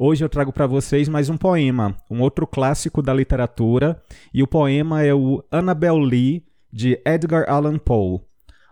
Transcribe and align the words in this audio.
Hoje 0.00 0.24
eu 0.24 0.28
trago 0.28 0.52
para 0.52 0.64
vocês 0.64 1.08
mais 1.08 1.28
um 1.28 1.36
poema, 1.36 1.96
um 2.08 2.20
outro 2.20 2.46
clássico 2.46 3.02
da 3.02 3.12
literatura, 3.12 4.00
e 4.32 4.44
o 4.44 4.46
poema 4.46 5.02
é 5.02 5.12
o 5.12 5.42
Annabel 5.50 5.98
Lee, 5.98 6.44
de 6.72 7.02
Edgar 7.04 7.50
Allan 7.50 7.78
Poe. 7.78 8.20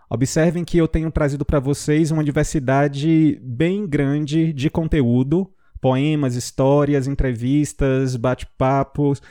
Observem 0.09 0.63
que 0.63 0.77
eu 0.77 0.87
tenho 0.87 1.11
trazido 1.11 1.43
para 1.43 1.59
vocês 1.59 2.11
uma 2.11 2.23
diversidade 2.23 3.37
bem 3.43 3.85
grande 3.85 4.53
de 4.53 4.69
conteúdo, 4.69 5.51
poemas, 5.81 6.35
histórias, 6.35 7.07
entrevistas, 7.07 8.15
bate-papos, 8.15 9.21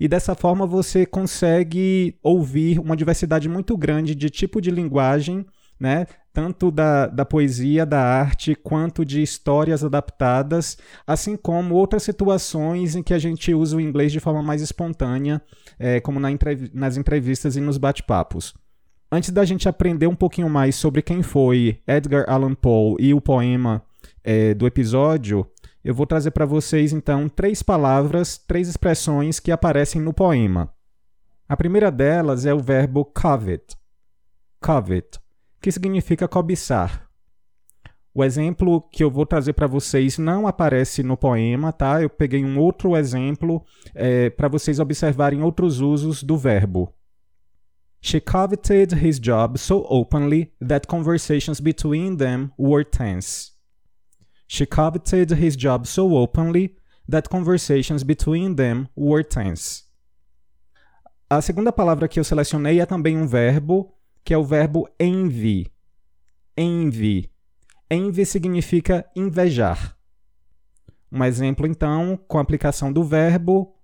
e 0.00 0.08
dessa 0.08 0.34
forma 0.34 0.66
você 0.66 1.06
consegue 1.06 2.18
ouvir 2.20 2.80
uma 2.80 2.96
diversidade 2.96 3.48
muito 3.48 3.76
grande 3.76 4.12
de 4.16 4.28
tipo 4.28 4.60
de 4.60 4.72
linguagem 4.72 5.46
né? 5.78 6.06
Tanto 6.34 6.72
da, 6.72 7.06
da 7.06 7.24
poesia, 7.24 7.86
da 7.86 8.02
arte, 8.02 8.56
quanto 8.56 9.04
de 9.04 9.22
histórias 9.22 9.84
adaptadas, 9.84 10.76
assim 11.06 11.36
como 11.36 11.76
outras 11.76 12.02
situações 12.02 12.96
em 12.96 13.04
que 13.04 13.14
a 13.14 13.20
gente 13.20 13.54
usa 13.54 13.76
o 13.76 13.80
inglês 13.80 14.10
de 14.10 14.18
forma 14.18 14.42
mais 14.42 14.60
espontânea, 14.60 15.40
é, 15.78 16.00
como 16.00 16.18
na 16.18 16.32
entrev 16.32 16.72
nas 16.74 16.96
entrevistas 16.96 17.54
e 17.54 17.60
nos 17.60 17.78
bate-papos. 17.78 18.52
Antes 19.12 19.30
da 19.30 19.44
gente 19.44 19.68
aprender 19.68 20.08
um 20.08 20.16
pouquinho 20.16 20.50
mais 20.50 20.74
sobre 20.74 21.02
quem 21.02 21.22
foi 21.22 21.80
Edgar 21.86 22.24
Allan 22.26 22.56
Poe 22.56 22.96
e 22.98 23.14
o 23.14 23.20
poema 23.20 23.80
é, 24.24 24.54
do 24.54 24.66
episódio, 24.66 25.46
eu 25.84 25.94
vou 25.94 26.04
trazer 26.04 26.32
para 26.32 26.44
vocês 26.44 26.92
então 26.92 27.28
três 27.28 27.62
palavras, 27.62 28.36
três 28.38 28.66
expressões 28.66 29.38
que 29.38 29.52
aparecem 29.52 30.02
no 30.02 30.12
poema. 30.12 30.68
A 31.48 31.56
primeira 31.56 31.92
delas 31.92 32.44
é 32.44 32.52
o 32.52 32.58
verbo 32.58 33.04
covet. 33.04 33.76
Covet 34.60 35.22
que 35.64 35.72
significa 35.72 36.28
cobiçar. 36.28 37.08
O 38.14 38.22
exemplo 38.22 38.82
que 38.92 39.02
eu 39.02 39.10
vou 39.10 39.24
trazer 39.24 39.54
para 39.54 39.66
vocês 39.66 40.18
não 40.18 40.46
aparece 40.46 41.02
no 41.02 41.16
poema, 41.16 41.72
tá? 41.72 42.02
Eu 42.02 42.10
peguei 42.10 42.44
um 42.44 42.58
outro 42.58 42.94
exemplo 42.94 43.64
é, 43.94 44.28
para 44.28 44.46
vocês 44.46 44.78
observarem 44.78 45.40
outros 45.42 45.80
usos 45.80 46.22
do 46.22 46.36
verbo. 46.36 46.92
She 48.02 48.20
coveted 48.20 48.94
his 48.94 49.18
job 49.18 49.58
so 49.58 49.86
openly 49.88 50.52
that 50.60 50.86
conversations 50.86 51.60
between 51.60 52.18
them 52.18 52.50
were 52.58 52.84
tense. 52.84 53.52
She 54.46 54.66
coveted 54.66 55.32
his 55.32 55.56
job 55.56 55.86
so 55.86 56.12
openly 56.12 56.76
that 57.10 57.30
conversations 57.30 58.02
between 58.02 58.54
them 58.54 58.86
were 58.94 59.24
tense. 59.24 59.84
A 61.30 61.40
segunda 61.40 61.72
palavra 61.72 62.06
que 62.06 62.20
eu 62.20 62.24
selecionei 62.24 62.80
é 62.80 62.84
também 62.84 63.16
um 63.16 63.26
verbo 63.26 63.94
que 64.24 64.32
é 64.32 64.38
o 64.38 64.44
verbo 64.44 64.88
envy. 64.98 65.70
Envy. 66.56 67.30
Envy 67.90 68.24
significa 68.24 69.04
invejar. 69.14 69.96
Um 71.12 71.22
exemplo, 71.22 71.66
então, 71.66 72.18
com 72.26 72.38
a 72.38 72.40
aplicação 72.40 72.92
do 72.92 73.04
verbo 73.04 73.74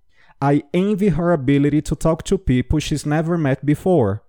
I 0.43 0.63
envy 0.73 1.09
her 1.09 1.31
ability 1.31 1.83
to 1.83 1.95
talk 1.95 2.23
to 2.23 2.39
people 2.39 2.79
she's 2.79 3.05
never 3.05 3.37
met 3.37 3.63
before. 3.63 4.23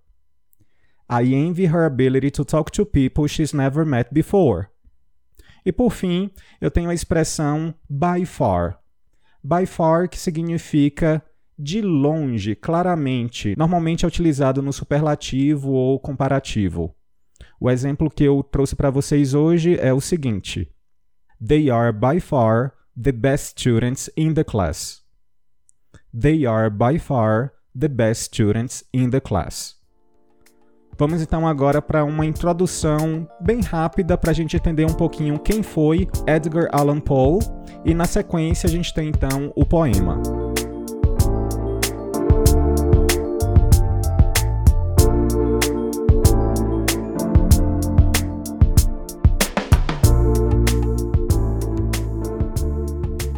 I 1.08 1.22
envy 1.32 1.66
her 1.66 1.86
ability 1.86 2.30
to 2.32 2.44
talk 2.44 2.70
to 2.72 2.84
people 2.84 3.26
she's 3.26 3.54
never 3.54 3.86
met 3.86 4.12
before. 4.12 4.68
E 5.64 5.72
por 5.72 5.90
fim, 5.90 6.30
eu 6.60 6.70
tenho 6.70 6.90
a 6.90 6.94
expressão 6.94 7.74
by 7.88 8.26
far. 8.26 8.78
By 9.42 9.64
far 9.64 10.06
que 10.06 10.18
significa 10.18 11.22
de 11.62 11.80
longe, 11.80 12.56
claramente, 12.56 13.54
normalmente 13.56 14.04
é 14.04 14.08
utilizado 14.08 14.60
no 14.60 14.72
superlativo 14.72 15.70
ou 15.70 15.98
comparativo. 16.00 16.94
O 17.60 17.70
exemplo 17.70 18.10
que 18.10 18.24
eu 18.24 18.42
trouxe 18.42 18.74
para 18.74 18.90
vocês 18.90 19.32
hoje 19.32 19.78
é 19.78 19.92
o 19.92 20.00
seguinte: 20.00 20.68
They 21.44 21.70
are 21.70 21.92
by 21.92 22.18
far 22.18 22.72
the 23.00 23.12
best 23.12 23.60
students 23.60 24.10
in 24.16 24.34
the 24.34 24.42
class. 24.42 25.02
They 26.12 26.44
are 26.46 26.68
by 26.68 26.98
far 26.98 27.52
the 27.78 27.88
best 27.88 28.24
students 28.24 28.84
in 28.92 29.10
the 29.10 29.20
class. 29.20 29.76
Vamos 30.98 31.22
então 31.22 31.48
agora 31.48 31.80
para 31.80 32.04
uma 32.04 32.26
introdução 32.26 33.26
bem 33.40 33.60
rápida 33.60 34.18
para 34.18 34.30
a 34.30 34.34
gente 34.34 34.56
entender 34.56 34.84
um 34.84 34.94
pouquinho 34.94 35.38
quem 35.38 35.62
foi 35.62 36.06
Edgar 36.26 36.68
Allan 36.70 37.00
Poe 37.00 37.38
e 37.84 37.94
na 37.94 38.04
sequência 38.04 38.66
a 38.66 38.70
gente 38.70 38.92
tem 38.92 39.08
então 39.08 39.52
o 39.56 39.64
poema. 39.64 40.20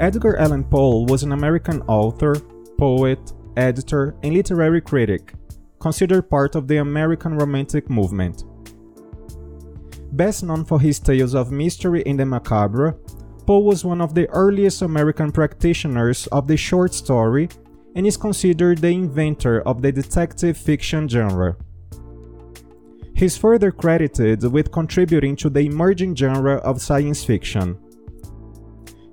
Edgar 0.04 0.36
Allan 0.36 0.64
Poe 0.64 1.06
was 1.08 1.22
an 1.22 1.32
American 1.32 1.80
author, 1.88 2.34
poet, 2.76 3.32
editor, 3.56 4.14
and 4.22 4.34
literary 4.34 4.82
critic, 4.82 5.32
considered 5.80 6.28
part 6.28 6.56
of 6.56 6.68
the 6.68 6.76
American 6.76 7.38
Romantic 7.38 7.88
movement. 7.88 8.44
Best 10.12 10.44
known 10.44 10.66
for 10.66 10.78
his 10.78 11.00
tales 11.00 11.34
of 11.34 11.50
mystery 11.50 12.02
and 12.04 12.20
the 12.20 12.26
macabre, 12.26 12.98
Poe 13.46 13.60
was 13.60 13.82
one 13.82 14.02
of 14.02 14.14
the 14.14 14.28
earliest 14.28 14.82
American 14.82 15.32
practitioners 15.32 16.26
of 16.26 16.48
the 16.48 16.56
short 16.58 16.92
story 16.92 17.48
and 17.94 18.06
is 18.06 18.18
considered 18.18 18.80
the 18.80 18.88
inventor 18.88 19.62
of 19.62 19.80
the 19.80 19.90
detective 19.90 20.58
fiction 20.58 21.08
genre. 21.08 21.56
He 23.14 23.24
is 23.24 23.38
further 23.38 23.72
credited 23.72 24.44
with 24.52 24.70
contributing 24.70 25.34
to 25.36 25.48
the 25.48 25.60
emerging 25.60 26.14
genre 26.14 26.56
of 26.56 26.82
science 26.82 27.24
fiction. 27.24 27.78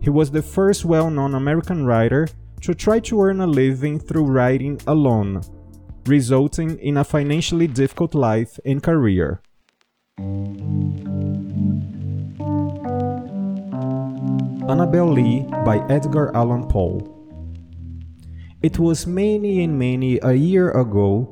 He 0.01 0.09
was 0.09 0.31
the 0.31 0.41
first 0.41 0.83
well 0.83 1.11
known 1.11 1.35
American 1.35 1.85
writer 1.85 2.27
to 2.61 2.73
try 2.73 2.99
to 3.01 3.21
earn 3.21 3.39
a 3.39 3.45
living 3.45 3.99
through 3.99 4.25
writing 4.25 4.81
alone, 4.87 5.41
resulting 6.07 6.79
in 6.79 6.97
a 6.97 7.03
financially 7.03 7.67
difficult 7.67 8.15
life 8.15 8.59
and 8.65 8.81
career. 8.81 9.41
Annabel 14.65 15.13
Lee 15.13 15.45
by 15.63 15.85
Edgar 15.87 16.35
Allan 16.35 16.67
Poe. 16.67 17.05
It 18.63 18.79
was 18.79 19.05
many 19.05 19.63
and 19.63 19.77
many 19.77 20.17
a 20.23 20.33
year 20.33 20.71
ago, 20.71 21.29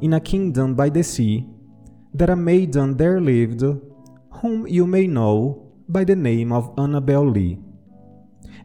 in 0.00 0.14
a 0.14 0.20
kingdom 0.20 0.74
by 0.74 0.88
the 0.88 1.04
sea, 1.04 1.46
that 2.14 2.30
a 2.30 2.36
maiden 2.36 2.96
there 2.96 3.20
lived, 3.20 3.62
whom 4.42 4.66
you 4.66 4.88
may 4.88 5.06
know 5.06 5.70
by 5.88 6.02
the 6.02 6.16
name 6.16 6.50
of 6.50 6.74
Annabel 6.78 7.30
Lee 7.30 7.58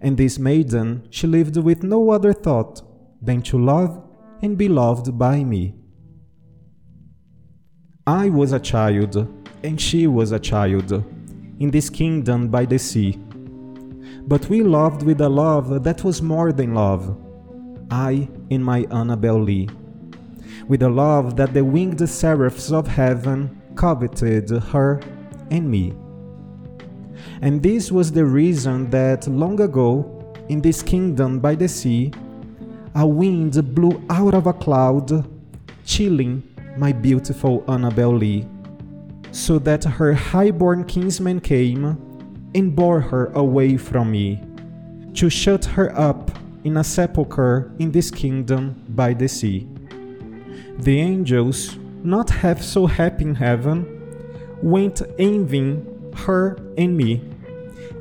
and 0.02 0.18
this 0.18 0.38
maiden 0.38 1.08
she 1.10 1.28
lived 1.28 1.58
with 1.58 1.84
no 1.84 2.12
other 2.12 2.34
thought 2.34 2.82
than 3.22 3.42
to 3.42 3.58
love 3.58 4.02
and 4.42 4.58
be 4.58 4.68
loved 4.68 5.18
by 5.18 5.44
me. 5.44 5.74
I 8.06 8.30
was 8.30 8.52
a 8.52 8.60
child, 8.60 9.16
and 9.64 9.80
she 9.80 10.08
was 10.08 10.34
a 10.34 10.40
child, 10.40 10.92
in 11.60 11.72
this 11.72 11.90
kingdom 11.90 12.50
by 12.50 12.66
the 12.66 12.78
sea. 12.78 13.18
But 14.28 14.50
we 14.50 14.62
loved 14.62 15.04
with 15.04 15.22
a 15.22 15.30
love 15.30 15.84
that 15.86 16.04
was 16.04 16.22
more 16.22 16.52
than 16.52 16.74
love, 16.74 17.18
I 17.90 18.28
and 18.52 18.64
my 18.64 18.86
Annabel 18.92 19.42
Lee, 19.42 19.70
with 20.68 20.84
a 20.84 20.90
love 20.90 21.38
that 21.38 21.54
the 21.54 21.64
winged 21.64 22.08
seraphs 22.10 22.74
of 22.74 22.88
heaven 22.88 23.62
coveted 23.76 24.50
her 24.50 25.00
and 25.50 25.70
me. 25.70 25.94
And 27.44 27.62
this 27.62 27.92
was 27.92 28.10
the 28.10 28.24
reason 28.24 28.90
that 28.92 29.28
long 29.28 29.60
ago, 29.60 30.34
in 30.48 30.62
this 30.62 30.82
kingdom 30.82 31.42
by 31.42 31.56
the 31.56 31.68
sea, 31.68 32.14
a 32.96 33.06
wind 33.06 33.76
blew 33.76 34.02
out 34.10 34.34
of 34.34 34.48
a 34.48 34.54
cloud, 34.54 35.28
chilling 35.84 36.42
my 36.78 36.94
beautiful 36.94 37.66
Annabel 37.68 38.16
Lee, 38.16 38.48
so 39.32 39.60
that 39.60 39.84
her 39.84 40.14
high-born 40.14 40.86
kinsman 40.86 41.42
came 41.42 41.98
and 42.56 42.74
bore 42.74 43.02
her 43.02 43.26
away 43.34 43.76
from 43.76 44.12
me, 44.12 44.40
to 45.14 45.30
shut 45.30 45.66
her 45.66 45.92
up 46.00 46.32
in 46.64 46.78
a 46.78 46.84
sepulchre 46.84 47.74
in 47.78 47.92
this 47.92 48.10
kingdom 48.10 48.82
by 48.96 49.14
the 49.14 49.28
sea. 49.28 49.68
The 50.78 50.98
angels, 50.98 51.78
not 52.06 52.30
half 52.30 52.62
so 52.62 52.86
happy 52.86 53.26
in 53.26 53.36
heaven, 53.36 53.86
went 54.62 55.02
envying 55.20 55.86
her 56.16 56.58
and 56.78 56.96
me. 56.96 57.22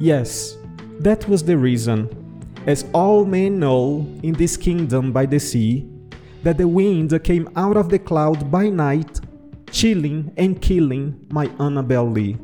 Yes, 0.02 0.56
that 0.98 1.28
was 1.28 1.44
the 1.44 1.56
reason. 1.56 2.08
As 2.66 2.84
all 2.92 3.24
men 3.24 3.60
know 3.60 4.04
in 4.24 4.32
this 4.32 4.56
kingdom 4.56 5.12
by 5.12 5.26
the 5.26 5.38
sea, 5.38 5.88
that 6.42 6.58
the 6.58 6.66
wind 6.66 7.14
came 7.22 7.48
out 7.54 7.76
of 7.76 7.88
the 7.88 8.00
cloud 8.00 8.50
by 8.50 8.68
night, 8.68 9.20
chilling 9.70 10.32
and 10.36 10.60
killing 10.60 11.24
my 11.30 11.48
Annabel 11.60 12.10
Lee. 12.10 12.36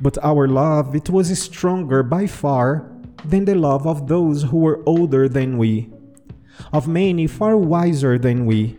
But 0.00 0.18
our 0.24 0.48
love, 0.48 0.96
it 0.96 1.08
was 1.08 1.30
stronger 1.38 2.02
by 2.02 2.26
far 2.26 2.90
than 3.24 3.44
the 3.44 3.54
love 3.54 3.86
of 3.86 4.08
those 4.08 4.42
who 4.42 4.56
were 4.56 4.82
older 4.84 5.28
than 5.28 5.58
we, 5.58 5.92
of 6.72 6.88
many 6.88 7.28
far 7.28 7.56
wiser 7.56 8.18
than 8.18 8.46
we. 8.46 8.76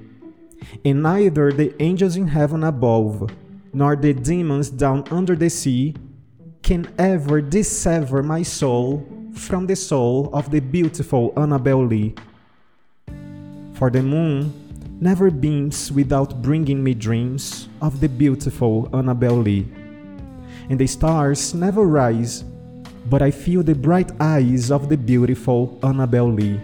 And 0.83 1.01
neither 1.01 1.49
the 1.53 1.81
angels 1.81 2.17
in 2.17 2.27
heaven 2.27 2.61
above, 2.61 3.31
nor 3.71 3.95
the 3.95 4.13
demons 4.13 4.69
down 4.69 5.05
under 5.09 5.37
the 5.37 5.49
sea, 5.49 5.95
can 6.63 6.87
ever 6.97 7.41
dissever 7.41 8.23
my 8.23 8.41
soul 8.41 9.05
from 9.35 9.67
the 9.67 9.75
soul 9.75 10.29
of 10.31 10.49
the 10.49 10.61
beautiful 10.61 11.33
Annabel 11.35 11.85
Lee. 11.85 12.15
For 13.73 13.89
the 13.89 14.01
moon 14.01 14.53
never 15.01 15.29
beams 15.29 15.91
without 15.91 16.41
bringing 16.41 16.81
me 16.81 16.93
dreams 16.93 17.67
of 17.81 17.99
the 17.99 18.07
beautiful 18.07 18.87
Annabel 18.95 19.35
Lee. 19.35 19.67
And 20.69 20.79
the 20.79 20.87
stars 20.87 21.53
never 21.53 21.83
rise, 21.83 22.43
but 23.09 23.21
I 23.21 23.29
feel 23.29 23.61
the 23.61 23.75
bright 23.75 24.11
eyes 24.21 24.71
of 24.71 24.87
the 24.87 24.97
beautiful 24.97 25.77
Annabel 25.83 26.31
Lee. 26.31 26.61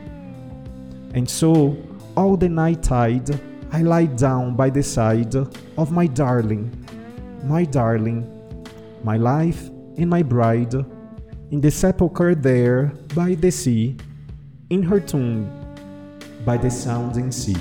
And 1.14 1.30
so, 1.30 1.76
all 2.16 2.38
the 2.38 2.48
night 2.48 2.84
tide, 2.84 3.38
I 3.74 3.82
lie 3.82 4.06
down 4.06 4.56
by 4.56 4.70
the 4.70 4.84
side 4.84 5.36
of 5.36 5.92
my 5.92 6.08
darling, 6.08 6.72
my 7.44 7.66
darling, 7.66 8.24
my 9.04 9.18
life 9.18 9.70
and 10.02 10.10
my 10.10 10.24
bride, 10.24 10.74
in 11.52 11.62
the 11.62 11.72
sepulchre 11.72 12.36
there 12.36 12.94
by 13.16 13.36
the 13.36 13.52
sea, 13.52 13.98
in 14.70 14.84
her 14.84 15.00
tomb 15.00 15.50
by 16.46 16.58
the 16.58 16.70
sounding 16.70 17.32
sea. 17.32 17.56